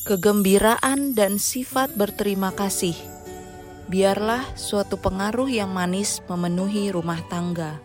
kegembiraan 0.00 1.12
dan 1.12 1.36
sifat 1.36 1.92
berterima 1.92 2.56
kasih. 2.56 2.96
Biarlah 3.92 4.56
suatu 4.56 4.96
pengaruh 4.96 5.50
yang 5.52 5.76
manis 5.76 6.24
memenuhi 6.24 6.88
rumah 6.88 7.20
tangga. 7.28 7.84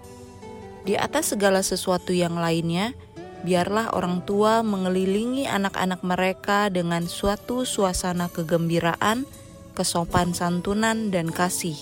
Di 0.87 0.95
atas 0.95 1.35
segala 1.35 1.59
sesuatu 1.59 2.15
yang 2.15 2.39
lainnya, 2.39 2.95
biarlah 3.43 3.91
orang 3.91 4.23
tua 4.23 4.63
mengelilingi 4.63 5.49
anak-anak 5.49 6.05
mereka 6.07 6.71
dengan 6.71 7.03
suatu 7.09 7.67
suasana 7.67 8.31
kegembiraan, 8.31 9.27
kesopan 9.75 10.31
santunan, 10.31 11.11
dan 11.11 11.27
kasih. 11.27 11.75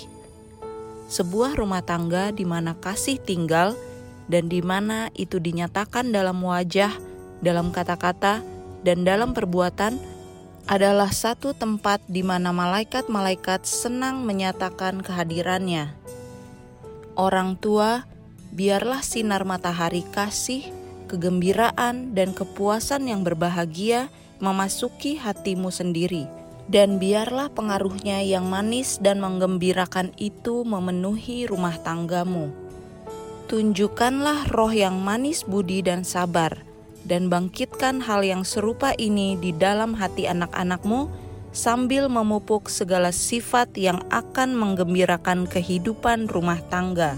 Sebuah 1.12 1.60
rumah 1.60 1.86
tangga 1.86 2.34
di 2.34 2.48
mana 2.48 2.74
kasih 2.80 3.22
tinggal 3.22 3.78
dan 4.32 4.50
di 4.50 4.66
mana 4.66 5.14
itu 5.14 5.38
dinyatakan 5.38 6.10
dalam 6.10 6.42
wajah, 6.42 6.96
dalam 7.44 7.70
kata-kata, 7.76 8.42
dan 8.88 9.04
dalam 9.04 9.36
perbuatan 9.36 10.13
adalah 10.64 11.12
satu 11.12 11.52
tempat 11.52 12.00
di 12.08 12.24
mana 12.24 12.56
malaikat-malaikat 12.56 13.68
senang 13.68 14.24
menyatakan 14.24 15.04
kehadirannya. 15.04 15.92
Orang 17.20 17.60
tua, 17.60 18.08
biarlah 18.56 19.04
sinar 19.04 19.44
matahari 19.44 20.08
kasih, 20.16 20.64
kegembiraan, 21.12 22.16
dan 22.16 22.32
kepuasan 22.32 23.12
yang 23.12 23.22
berbahagia 23.28 24.08
memasuki 24.40 25.20
hatimu 25.20 25.70
sendiri, 25.70 26.26
dan 26.72 26.98
biarlah 26.98 27.52
pengaruhnya 27.52 28.24
yang 28.24 28.48
manis 28.48 28.98
dan 29.04 29.20
menggembirakan 29.20 30.16
itu 30.16 30.64
memenuhi 30.64 31.46
rumah 31.46 31.76
tanggamu. 31.84 32.50
Tunjukkanlah 33.52 34.50
roh 34.50 34.72
yang 34.72 34.98
manis 35.04 35.44
budi 35.44 35.84
dan 35.84 36.08
sabar 36.08 36.73
dan 37.04 37.28
bangkitkan 37.28 38.04
hal 38.04 38.24
yang 38.24 38.48
serupa 38.48 38.96
ini 38.96 39.36
di 39.40 39.52
dalam 39.56 39.96
hati 39.96 40.28
anak-anakmu 40.28 41.12
sambil 41.54 42.10
memupuk 42.10 42.68
segala 42.68 43.14
sifat 43.14 43.78
yang 43.78 44.02
akan 44.10 44.58
menggembirakan 44.58 45.46
kehidupan 45.46 46.28
rumah 46.28 46.60
tangga. 46.68 47.16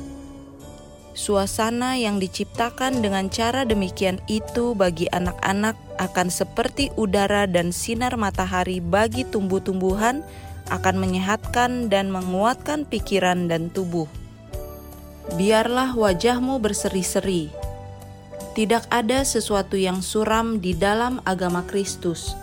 Suasana 1.16 1.96
yang 1.96 2.20
diciptakan 2.20 3.00
dengan 3.00 3.32
cara 3.32 3.64
demikian 3.64 4.20
itu 4.28 4.76
bagi 4.76 5.08
anak-anak 5.08 5.80
akan 5.96 6.28
seperti 6.28 6.92
udara 7.00 7.48
dan 7.48 7.72
sinar 7.72 8.20
matahari 8.20 8.84
bagi 8.84 9.24
tumbuh-tumbuhan 9.24 10.28
akan 10.68 10.96
menyehatkan 11.00 11.88
dan 11.88 12.12
menguatkan 12.12 12.84
pikiran 12.84 13.48
dan 13.48 13.72
tubuh. 13.72 14.12
Biarlah 15.40 15.96
wajahmu 15.96 16.60
berseri-seri, 16.60 17.50
tidak 18.56 18.88
ada 18.88 19.28
sesuatu 19.28 19.76
yang 19.76 20.00
suram 20.00 20.64
di 20.64 20.72
dalam 20.72 21.20
agama 21.28 21.60
Kristus. 21.68 22.40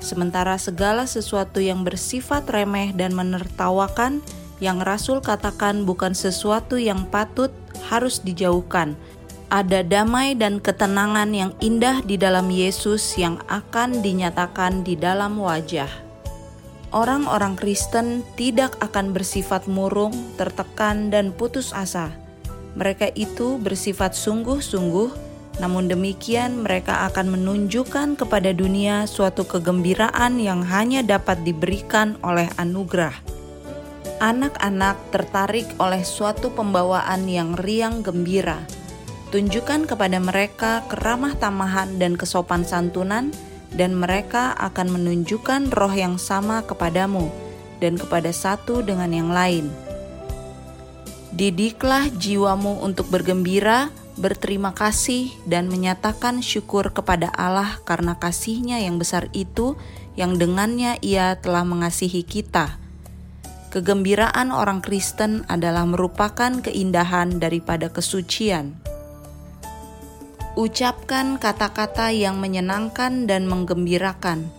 Sementara 0.00 0.56
segala 0.56 1.04
sesuatu 1.04 1.60
yang 1.60 1.84
bersifat 1.84 2.48
remeh 2.48 2.96
dan 2.96 3.12
menertawakan, 3.12 4.24
yang 4.58 4.80
Rasul 4.80 5.20
katakan 5.20 5.84
bukan 5.84 6.16
sesuatu 6.16 6.80
yang 6.80 7.04
patut 7.06 7.52
harus 7.86 8.18
dijauhkan. 8.24 8.96
Ada 9.52 9.84
damai 9.84 10.32
dan 10.32 10.58
ketenangan 10.58 11.28
yang 11.36 11.52
indah 11.60 12.00
di 12.00 12.16
dalam 12.16 12.48
Yesus 12.48 13.04
yang 13.20 13.36
akan 13.52 14.00
dinyatakan 14.00 14.80
di 14.80 14.96
dalam 14.96 15.36
wajah. 15.36 15.92
Orang-orang 16.96 17.60
Kristen 17.60 18.24
tidak 18.40 18.72
akan 18.80 19.12
bersifat 19.12 19.68
murung, 19.68 20.16
tertekan, 20.40 21.12
dan 21.12 21.36
putus 21.36 21.76
asa. 21.76 22.08
Mereka 22.72 23.12
itu 23.12 23.60
bersifat 23.60 24.16
sungguh-sungguh 24.16 25.21
namun 25.60 25.84
demikian, 25.84 26.64
mereka 26.64 27.04
akan 27.12 27.36
menunjukkan 27.36 28.16
kepada 28.16 28.56
dunia 28.56 29.04
suatu 29.04 29.44
kegembiraan 29.44 30.40
yang 30.40 30.64
hanya 30.64 31.04
dapat 31.04 31.44
diberikan 31.44 32.16
oleh 32.24 32.48
anugerah. 32.56 33.12
Anak-anak 34.22 35.12
tertarik 35.12 35.68
oleh 35.76 36.00
suatu 36.06 36.54
pembawaan 36.54 37.28
yang 37.28 37.58
riang 37.58 38.00
gembira. 38.00 38.64
Tunjukkan 39.28 39.84
kepada 39.84 40.16
mereka 40.22 40.86
keramah 40.88 41.36
tamahan 41.36 42.00
dan 42.00 42.16
kesopan 42.16 42.64
santunan, 42.64 43.34
dan 43.72 43.96
mereka 43.96 44.52
akan 44.60 44.92
menunjukkan 44.92 45.72
roh 45.72 45.92
yang 45.92 46.20
sama 46.20 46.60
kepadamu 46.64 47.32
dan 47.80 47.96
kepada 47.96 48.28
satu 48.28 48.84
dengan 48.84 49.08
yang 49.10 49.32
lain. 49.32 49.72
Didiklah 51.32 52.12
jiwamu 52.12 52.84
untuk 52.84 53.08
bergembira 53.08 53.88
berterima 54.20 54.76
kasih 54.76 55.32
dan 55.48 55.72
menyatakan 55.72 56.44
syukur 56.44 56.92
kepada 56.92 57.32
Allah 57.32 57.80
karena 57.88 58.16
kasihnya 58.20 58.82
yang 58.84 59.00
besar 59.00 59.32
itu 59.32 59.76
yang 60.16 60.36
dengannya 60.36 61.00
ia 61.00 61.40
telah 61.40 61.64
mengasihi 61.64 62.20
kita. 62.20 62.76
Kegembiraan 63.72 64.52
orang 64.52 64.84
Kristen 64.84 65.48
adalah 65.48 65.88
merupakan 65.88 66.60
keindahan 66.60 67.40
daripada 67.40 67.88
kesucian. 67.88 68.76
Ucapkan 70.60 71.40
kata-kata 71.40 72.12
yang 72.12 72.36
menyenangkan 72.36 73.24
dan 73.24 73.48
menggembirakan. 73.48 74.52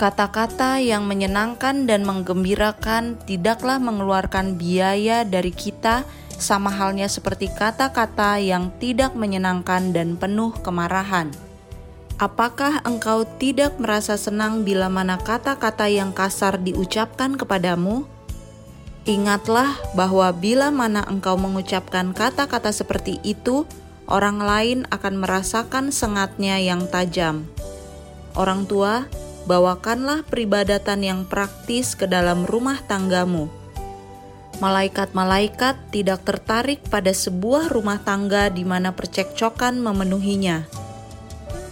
Kata-kata 0.00 0.80
yang 0.80 1.04
menyenangkan 1.04 1.84
dan 1.84 2.08
menggembirakan 2.08 3.20
tidaklah 3.28 3.76
mengeluarkan 3.76 4.56
biaya 4.56 5.28
dari 5.28 5.52
kita 5.52 6.08
sama 6.40 6.72
halnya 6.72 7.06
seperti 7.06 7.52
kata-kata 7.52 8.40
yang 8.40 8.72
tidak 8.80 9.12
menyenangkan 9.12 9.92
dan 9.92 10.16
penuh 10.16 10.50
kemarahan. 10.64 11.28
Apakah 12.20 12.84
engkau 12.84 13.24
tidak 13.40 13.80
merasa 13.80 14.16
senang 14.16 14.64
bila 14.64 14.92
mana 14.92 15.16
kata-kata 15.16 15.88
yang 15.88 16.12
kasar 16.12 16.60
diucapkan 16.60 17.36
kepadamu? 17.36 18.04
Ingatlah 19.08 19.76
bahwa 19.96 20.28
bila 20.32 20.68
mana 20.68 21.04
engkau 21.08 21.40
mengucapkan 21.40 22.12
kata-kata 22.12 22.72
seperti 22.72 23.20
itu, 23.24 23.64
orang 24.04 24.40
lain 24.40 24.78
akan 24.92 25.16
merasakan 25.16 25.88
sengatnya 25.88 26.60
yang 26.60 26.84
tajam. 26.92 27.48
Orang 28.36 28.68
tua, 28.68 29.08
bawakanlah 29.48 30.28
peribadatan 30.28 31.00
yang 31.00 31.20
praktis 31.24 31.96
ke 31.96 32.04
dalam 32.04 32.44
rumah 32.44 32.84
tanggamu 32.84 33.59
malaikat-malaikat 34.60 35.88
tidak 35.88 36.22
tertarik 36.28 36.84
pada 36.92 37.10
sebuah 37.10 37.72
rumah 37.72 37.98
tangga 38.04 38.52
di 38.52 38.62
mana 38.62 38.92
percekcokan 38.92 39.80
memenuhinya. 39.80 40.68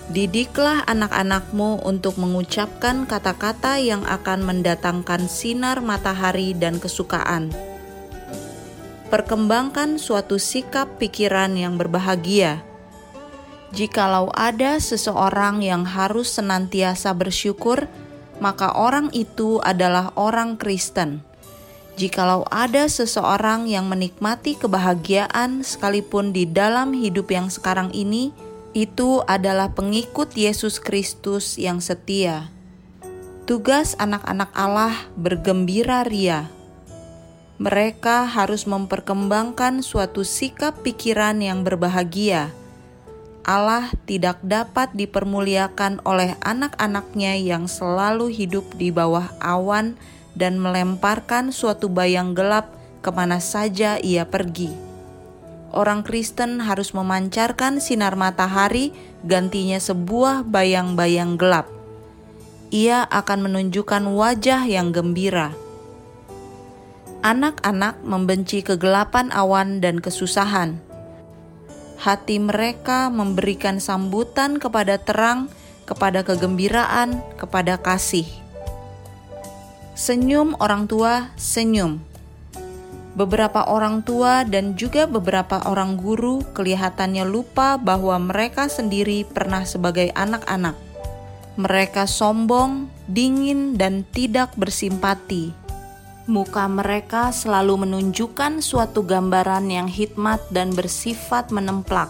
Didiklah 0.08 0.88
anak-anakmu 0.88 1.84
untuk 1.84 2.16
mengucapkan 2.16 3.04
kata-kata 3.04 3.76
yang 3.76 4.08
akan 4.08 4.40
mendatangkan 4.40 5.28
sinar 5.28 5.84
matahari 5.84 6.56
dan 6.56 6.80
kesukaan. 6.80 7.52
Perkembangkan 9.12 10.00
suatu 10.00 10.40
sikap 10.40 10.96
pikiran 10.96 11.52
yang 11.60 11.76
berbahagia. 11.76 12.64
Jikalau 13.76 14.32
ada 14.32 14.80
seseorang 14.80 15.60
yang 15.60 15.84
harus 15.84 16.40
senantiasa 16.40 17.12
bersyukur, 17.12 17.84
maka 18.40 18.72
orang 18.72 19.12
itu 19.12 19.60
adalah 19.60 20.16
orang 20.16 20.56
Kristen. 20.56 21.27
Jikalau 21.98 22.46
ada 22.46 22.86
seseorang 22.86 23.66
yang 23.66 23.90
menikmati 23.90 24.54
kebahagiaan 24.54 25.66
sekalipun 25.66 26.30
di 26.30 26.46
dalam 26.46 26.94
hidup 26.94 27.26
yang 27.34 27.50
sekarang 27.50 27.90
ini, 27.90 28.30
itu 28.70 29.18
adalah 29.26 29.74
pengikut 29.74 30.30
Yesus 30.38 30.78
Kristus 30.78 31.58
yang 31.58 31.82
setia. 31.82 32.54
Tugas 33.50 33.98
anak-anak 33.98 34.54
Allah 34.54 34.94
bergembira 35.18 36.06
ria. 36.06 36.46
Mereka 37.58 38.30
harus 38.30 38.70
memperkembangkan 38.70 39.82
suatu 39.82 40.22
sikap 40.22 40.86
pikiran 40.86 41.42
yang 41.42 41.66
berbahagia. 41.66 42.54
Allah 43.42 43.90
tidak 44.06 44.38
dapat 44.46 44.94
dipermuliakan 44.94 45.98
oleh 46.06 46.38
anak-anaknya 46.46 47.42
yang 47.42 47.66
selalu 47.66 48.30
hidup 48.30 48.62
di 48.78 48.94
bawah 48.94 49.34
awan 49.42 49.98
dan 50.38 50.62
melemparkan 50.62 51.50
suatu 51.50 51.90
bayang 51.90 52.32
gelap 52.32 52.70
ke 53.02 53.10
mana 53.10 53.42
saja 53.42 53.98
ia 53.98 54.22
pergi. 54.22 54.70
Orang 55.68 56.00
Kristen 56.00 56.64
harus 56.64 56.96
memancarkan 56.96 57.82
sinar 57.82 58.16
matahari, 58.16 58.96
gantinya 59.26 59.76
sebuah 59.76 60.48
bayang-bayang 60.48 61.36
gelap. 61.36 61.68
Ia 62.72 63.04
akan 63.04 63.50
menunjukkan 63.50 64.08
wajah 64.08 64.64
yang 64.64 64.96
gembira. 64.96 65.52
Anak-anak 67.20 68.00
membenci 68.06 68.64
kegelapan 68.64 69.28
awan 69.34 69.84
dan 69.84 70.00
kesusahan. 70.00 70.80
Hati 71.98 72.38
mereka 72.38 73.10
memberikan 73.10 73.82
sambutan 73.82 74.62
kepada 74.62 75.02
terang, 75.02 75.50
kepada 75.84 76.22
kegembiraan, 76.22 77.18
kepada 77.34 77.74
kasih. 77.82 78.28
Senyum 79.98 80.54
orang 80.62 80.86
tua, 80.86 81.34
senyum. 81.34 81.98
Beberapa 83.18 83.66
orang 83.66 84.06
tua 84.06 84.46
dan 84.46 84.78
juga 84.78 85.10
beberapa 85.10 85.58
orang 85.66 85.98
guru 85.98 86.38
kelihatannya 86.54 87.26
lupa 87.26 87.74
bahwa 87.82 88.14
mereka 88.22 88.70
sendiri 88.70 89.26
pernah 89.26 89.66
sebagai 89.66 90.14
anak-anak. 90.14 90.78
Mereka 91.58 92.06
sombong, 92.06 92.86
dingin, 93.10 93.74
dan 93.74 94.06
tidak 94.14 94.54
bersimpati. 94.54 95.50
Muka 96.30 96.70
mereka 96.70 97.34
selalu 97.34 97.82
menunjukkan 97.82 98.62
suatu 98.62 99.02
gambaran 99.02 99.66
yang 99.66 99.90
hikmat 99.90 100.38
dan 100.54 100.78
bersifat 100.78 101.50
menemplak. 101.50 102.06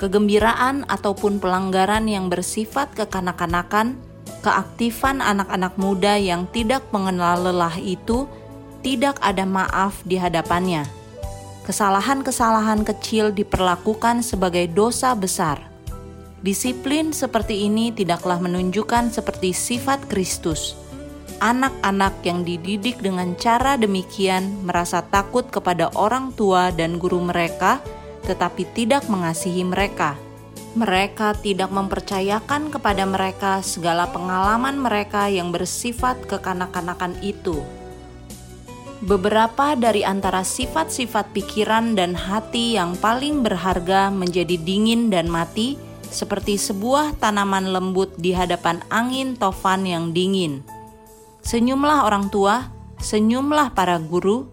Kegembiraan 0.00 0.88
ataupun 0.88 1.44
pelanggaran 1.44 2.08
yang 2.08 2.32
bersifat 2.32 2.88
kekanak-kanakan, 2.96 4.00
keaktifan 4.42 5.22
anak-anak 5.22 5.74
muda 5.78 6.18
yang 6.18 6.46
tidak 6.50 6.86
mengenal 6.90 7.50
lelah 7.50 7.74
itu 7.78 8.26
tidak 8.82 9.18
ada 9.24 9.42
maaf 9.42 10.02
di 10.06 10.18
hadapannya. 10.20 10.86
Kesalahan-kesalahan 11.66 12.86
kecil 12.86 13.34
diperlakukan 13.34 14.22
sebagai 14.22 14.70
dosa 14.70 15.18
besar 15.18 15.76
Disiplin 16.46 17.10
seperti 17.10 17.66
ini 17.66 17.90
tidaklah 17.90 18.38
menunjukkan 18.38 19.10
seperti 19.10 19.50
sifat 19.50 20.04
Kristus. 20.06 20.78
Anak-anak 21.42 22.22
yang 22.22 22.46
dididik 22.46 23.02
dengan 23.02 23.34
cara 23.34 23.74
demikian 23.74 24.62
merasa 24.62 25.02
takut 25.02 25.48
kepada 25.50 25.90
orang 25.98 26.30
tua 26.38 26.70
dan 26.70 27.02
guru 27.02 27.18
mereka, 27.18 27.82
tetapi 28.30 28.62
tidak 28.78 29.10
mengasihi 29.10 29.66
mereka. 29.66 30.14
Mereka 30.76 31.40
tidak 31.40 31.72
mempercayakan 31.72 32.68
kepada 32.68 33.08
mereka 33.08 33.64
segala 33.64 34.12
pengalaman 34.12 34.76
mereka 34.76 35.24
yang 35.32 35.48
bersifat 35.48 36.20
kekanak-kanakan 36.28 37.16
itu. 37.24 37.64
Beberapa 39.00 39.72
dari 39.72 40.04
antara 40.04 40.44
sifat-sifat 40.44 41.32
pikiran 41.32 41.96
dan 41.96 42.12
hati 42.12 42.76
yang 42.76 42.92
paling 43.00 43.40
berharga 43.40 44.12
menjadi 44.12 44.60
dingin 44.60 45.08
dan 45.08 45.32
mati 45.32 45.80
seperti 46.12 46.60
sebuah 46.60 47.16
tanaman 47.24 47.72
lembut 47.72 48.12
di 48.20 48.36
hadapan 48.36 48.80
angin 48.92 49.32
tofan 49.32 49.88
yang 49.88 50.12
dingin. 50.12 50.60
Senyumlah 51.40 52.04
orang 52.04 52.28
tua, 52.28 52.68
senyumlah 53.00 53.72
para 53.72 53.96
guru. 53.96 54.48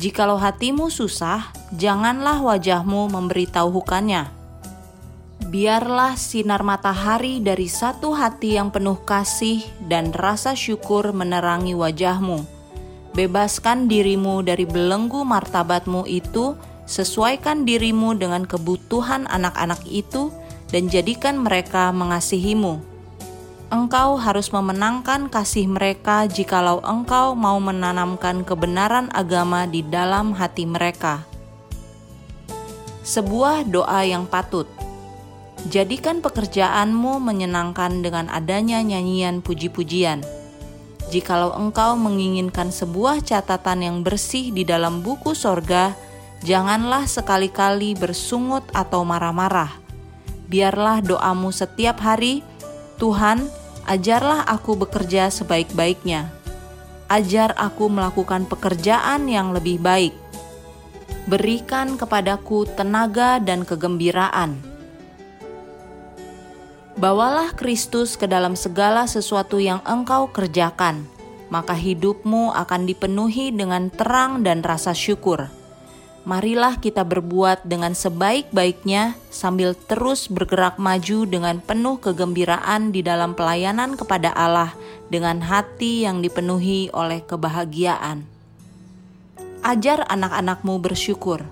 Jikalau 0.00 0.40
hatimu 0.40 0.88
susah, 0.88 1.52
janganlah 1.72 2.40
wajahmu 2.40 3.12
memberitahukannya. 3.12 4.43
Biarlah 5.44 6.16
sinar 6.16 6.64
matahari 6.64 7.36
dari 7.36 7.68
satu 7.68 8.16
hati 8.16 8.56
yang 8.56 8.72
penuh 8.72 8.96
kasih 9.04 9.60
dan 9.84 10.08
rasa 10.16 10.56
syukur 10.56 11.12
menerangi 11.12 11.76
wajahmu. 11.76 12.40
Bebaskan 13.12 13.84
dirimu 13.84 14.40
dari 14.40 14.64
belenggu 14.64 15.20
martabatmu 15.22 16.08
itu, 16.08 16.56
sesuaikan 16.88 17.68
dirimu 17.68 18.16
dengan 18.16 18.48
kebutuhan 18.48 19.28
anak-anak 19.28 19.84
itu, 19.84 20.32
dan 20.72 20.88
jadikan 20.88 21.38
mereka 21.38 21.92
mengasihimu. 21.92 22.80
Engkau 23.68 24.16
harus 24.16 24.48
memenangkan 24.48 25.28
kasih 25.28 25.68
mereka 25.68 26.26
jikalau 26.26 26.80
engkau 26.82 27.36
mau 27.36 27.60
menanamkan 27.60 28.42
kebenaran 28.42 29.12
agama 29.12 29.68
di 29.68 29.84
dalam 29.84 30.32
hati 30.32 30.64
mereka. 30.64 31.22
Sebuah 33.04 33.68
doa 33.68 34.00
yang 34.02 34.24
patut. 34.24 34.66
Jadikan 35.68 36.20
pekerjaanmu 36.20 37.20
menyenangkan 37.24 38.04
dengan 38.04 38.28
adanya 38.28 38.84
nyanyian 38.84 39.40
puji-pujian. 39.40 40.20
Jikalau 41.08 41.56
engkau 41.56 41.96
menginginkan 41.96 42.68
sebuah 42.68 43.24
catatan 43.24 43.80
yang 43.80 43.96
bersih 44.04 44.52
di 44.52 44.66
dalam 44.66 45.00
buku 45.00 45.32
sorga, 45.32 45.96
janganlah 46.44 47.08
sekali-kali 47.08 47.96
bersungut 47.96 48.64
atau 48.76 49.04
marah-marah 49.08 49.84
biarlah 50.48 51.00
doamu 51.02 51.50
setiap 51.50 52.00
hari, 52.00 52.44
Tuhan, 53.00 53.48
ajarlah 53.90 54.46
aku 54.46 54.78
bekerja 54.78 55.26
sebaik-baiknya. 55.32 56.30
Ajar 57.10 57.52
aku 57.58 57.90
melakukan 57.90 58.48
pekerjaan 58.48 59.28
yang 59.28 59.52
lebih 59.52 59.82
baik. 59.82 60.14
Berikan 61.28 61.96
kepadaku 61.98 62.68
tenaga 62.78 63.40
dan 63.40 63.66
kegembiraan. 63.66 64.73
Bawalah 67.04 67.52
Kristus 67.52 68.16
ke 68.16 68.24
dalam 68.24 68.56
segala 68.56 69.04
sesuatu 69.04 69.60
yang 69.60 69.84
engkau 69.84 70.32
kerjakan, 70.32 71.04
maka 71.52 71.76
hidupmu 71.76 72.56
akan 72.56 72.88
dipenuhi 72.88 73.52
dengan 73.52 73.92
terang 73.92 74.40
dan 74.40 74.64
rasa 74.64 74.96
syukur 74.96 75.52
marilah 76.24 76.80
kita 76.80 77.04
berbuat 77.04 77.68
dengan 77.68 77.92
sebaik-baiknya 77.92 79.12
sambil 79.28 79.76
terus 79.76 80.26
bergerak 80.32 80.80
maju 80.80 81.28
dengan 81.28 81.60
penuh 81.60 82.00
kegembiraan 82.00 82.90
di 82.90 83.04
dalam 83.04 83.36
pelayanan 83.36 83.94
kepada 83.94 84.32
Allah 84.32 84.72
dengan 85.12 85.44
hati 85.44 86.08
yang 86.08 86.24
dipenuhi 86.24 86.88
oleh 86.96 87.20
kebahagiaan. 87.20 88.24
Ajar 89.64 90.04
anak-anakmu 90.08 90.80
bersyukur. 90.80 91.44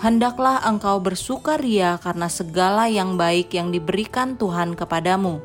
Hendaklah 0.00 0.64
engkau 0.64 0.96
bersukaria 0.96 2.00
karena 2.00 2.32
segala 2.32 2.88
yang 2.88 3.20
baik 3.20 3.52
yang 3.52 3.68
diberikan 3.68 4.32
Tuhan 4.40 4.72
kepadamu. 4.72 5.44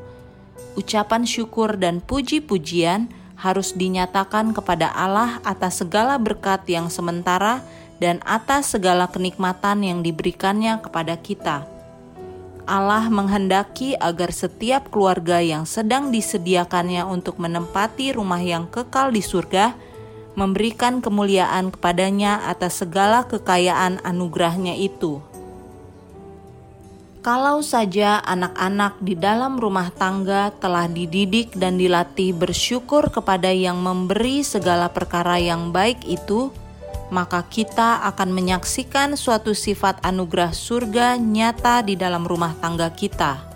Ucapan 0.80 1.28
syukur 1.28 1.76
dan 1.76 2.00
puji-pujian 2.00 3.12
harus 3.36 3.76
dinyatakan 3.76 4.56
kepada 4.56 4.88
Allah 4.96 5.44
atas 5.44 5.84
segala 5.84 6.16
berkat 6.16 6.64
yang 6.72 6.88
sementara 6.88 7.60
dan 8.00 8.24
atas 8.24 8.72
segala 8.72 9.04
kenikmatan 9.12 9.84
yang 9.84 10.00
diberikannya 10.00 10.80
kepada 10.80 11.20
kita. 11.20 11.68
Allah 12.64 13.12
menghendaki 13.12 13.92
agar 14.00 14.32
setiap 14.32 14.88
keluarga 14.88 15.38
yang 15.38 15.68
sedang 15.68 16.08
disediakannya 16.08 17.04
untuk 17.04 17.36
menempati 17.36 18.16
rumah 18.16 18.40
yang 18.40 18.64
kekal 18.72 19.12
di 19.12 19.20
surga 19.20 19.76
memberikan 20.36 21.00
kemuliaan 21.00 21.72
kepadanya 21.72 22.46
atas 22.46 22.84
segala 22.84 23.24
kekayaan 23.24 24.04
anugerahnya 24.04 24.76
itu. 24.76 25.24
Kalau 27.26 27.58
saja 27.58 28.22
anak-anak 28.22 29.02
di 29.02 29.18
dalam 29.18 29.58
rumah 29.58 29.90
tangga 29.90 30.54
telah 30.62 30.86
dididik 30.86 31.58
dan 31.58 31.74
dilatih 31.74 32.30
bersyukur 32.30 33.10
kepada 33.10 33.50
yang 33.50 33.82
memberi 33.82 34.46
segala 34.46 34.86
perkara 34.86 35.34
yang 35.34 35.74
baik 35.74 36.06
itu, 36.06 36.54
maka 37.10 37.42
kita 37.42 38.06
akan 38.14 38.30
menyaksikan 38.30 39.18
suatu 39.18 39.58
sifat 39.58 39.98
anugerah 40.06 40.54
surga 40.54 41.18
nyata 41.18 41.82
di 41.82 41.98
dalam 41.98 42.22
rumah 42.22 42.54
tangga 42.62 42.94
kita. 42.94 43.55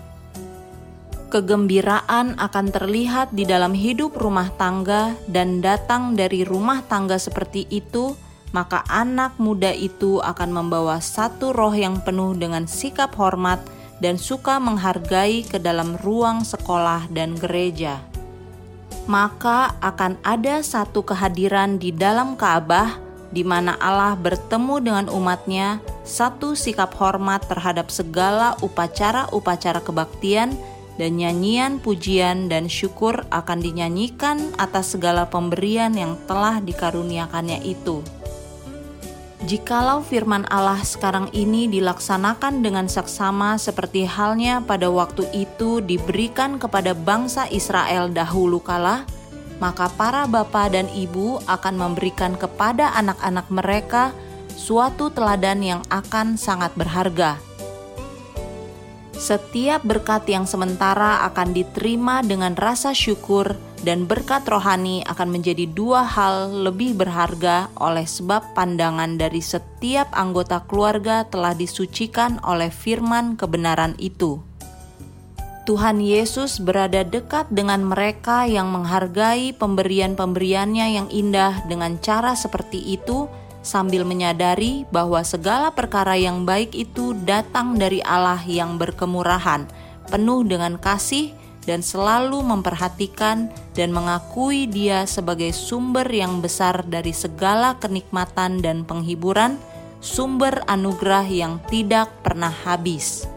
Kegembiraan 1.31 2.35
akan 2.35 2.75
terlihat 2.75 3.31
di 3.31 3.47
dalam 3.47 3.71
hidup 3.71 4.19
rumah 4.19 4.51
tangga 4.59 5.15
dan 5.31 5.63
datang 5.63 6.11
dari 6.11 6.43
rumah 6.43 6.83
tangga 6.83 7.15
seperti 7.15 7.71
itu, 7.71 8.19
maka 8.51 8.83
anak 8.91 9.39
muda 9.39 9.71
itu 9.71 10.19
akan 10.19 10.51
membawa 10.51 10.99
satu 10.99 11.55
roh 11.55 11.71
yang 11.71 12.03
penuh 12.03 12.35
dengan 12.35 12.67
sikap 12.67 13.15
hormat 13.15 13.63
dan 14.03 14.19
suka 14.19 14.59
menghargai 14.59 15.47
ke 15.47 15.55
dalam 15.55 15.95
ruang 16.03 16.43
sekolah 16.43 17.07
dan 17.15 17.39
gereja. 17.39 18.03
Maka 19.07 19.79
akan 19.79 20.19
ada 20.27 20.59
satu 20.59 20.99
kehadiran 20.99 21.79
di 21.79 21.95
dalam 21.95 22.35
Ka'bah 22.35 22.99
di 23.31 23.47
mana 23.47 23.79
Allah 23.79 24.19
bertemu 24.19 24.75
dengan 24.83 25.05
umatnya, 25.07 25.79
satu 26.03 26.59
sikap 26.59 26.91
hormat 26.99 27.47
terhadap 27.47 27.87
segala 27.87 28.59
upacara-upacara 28.59 29.79
kebaktian 29.79 30.51
dan 31.01 31.17
nyanyian 31.17 31.81
pujian 31.81 32.45
dan 32.45 32.69
syukur 32.69 33.25
akan 33.33 33.57
dinyanyikan 33.57 34.53
atas 34.61 34.93
segala 34.93 35.25
pemberian 35.25 35.97
yang 35.97 36.13
telah 36.29 36.61
dikaruniakannya 36.61 37.65
itu. 37.65 38.05
Jikalau 39.41 40.05
firman 40.05 40.45
Allah 40.53 40.77
sekarang 40.85 41.33
ini 41.33 41.65
dilaksanakan 41.65 42.61
dengan 42.61 42.85
saksama 42.85 43.57
seperti 43.57 44.05
halnya 44.05 44.61
pada 44.61 44.93
waktu 44.93 45.25
itu 45.33 45.81
diberikan 45.81 46.61
kepada 46.61 46.93
bangsa 46.93 47.49
Israel 47.49 48.13
dahulu 48.13 48.61
kala, 48.61 49.09
maka 49.57 49.89
para 49.97 50.29
bapa 50.29 50.69
dan 50.69 50.85
ibu 50.93 51.41
akan 51.49 51.73
memberikan 51.73 52.37
kepada 52.37 52.93
anak-anak 52.93 53.49
mereka 53.49 54.13
suatu 54.53 55.09
teladan 55.09 55.65
yang 55.65 55.81
akan 55.89 56.37
sangat 56.37 56.69
berharga. 56.77 57.41
Setiap 59.21 59.85
berkat 59.85 60.25
yang 60.25 60.49
sementara 60.49 61.21
akan 61.29 61.53
diterima 61.53 62.25
dengan 62.25 62.57
rasa 62.57 62.89
syukur, 62.89 63.53
dan 63.85 64.09
berkat 64.09 64.41
rohani 64.49 65.05
akan 65.05 65.29
menjadi 65.29 65.69
dua 65.69 66.01
hal 66.01 66.49
lebih 66.65 66.97
berharga 66.97 67.69
oleh 67.77 68.09
sebab 68.09 68.57
pandangan 68.57 69.21
dari 69.21 69.37
setiap 69.37 70.09
anggota 70.17 70.65
keluarga 70.65 71.21
telah 71.29 71.53
disucikan 71.53 72.41
oleh 72.41 72.73
firman 72.73 73.37
kebenaran 73.37 73.93
itu. 74.01 74.41
Tuhan 75.69 76.01
Yesus 76.01 76.57
berada 76.57 77.05
dekat 77.05 77.45
dengan 77.53 77.85
mereka 77.85 78.49
yang 78.49 78.73
menghargai 78.73 79.53
pemberian-pemberiannya 79.53 80.97
yang 80.97 81.07
indah 81.13 81.61
dengan 81.69 82.01
cara 82.01 82.33
seperti 82.33 82.81
itu, 82.97 83.29
sambil 83.61 84.03
menyadari 84.05 84.83
bahwa 84.89 85.21
segala 85.21 85.73
perkara 85.73 86.17
yang 86.17 86.43
baik 86.45 86.73
itu 86.73 87.13
datang 87.25 87.77
dari 87.77 88.01
Allah 88.01 88.41
yang 88.45 88.75
berkemurahan, 88.81 89.69
penuh 90.09 90.41
dengan 90.45 90.75
kasih, 90.81 91.33
dan 91.65 91.85
selalu 91.85 92.41
memperhatikan 92.41 93.53
dan 93.77 93.89
mengakui 93.93 94.65
Dia 94.65 95.05
sebagai 95.05 95.53
sumber 95.53 96.09
yang 96.09 96.41
besar 96.41 96.81
dari 96.83 97.13
segala 97.13 97.77
kenikmatan 97.77 98.59
dan 98.65 98.81
penghiburan, 98.81 99.61
sumber 100.01 100.65
anugerah 100.65 101.25
yang 101.29 101.61
tidak 101.69 102.09
pernah 102.25 102.51
habis. 102.65 103.30